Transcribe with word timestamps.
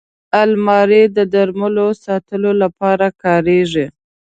الماري 0.43 1.03
د 1.15 1.17
درملو 1.33 1.87
ساتلو 2.05 2.51
لپاره 2.61 3.07
کارېږي 3.23 3.85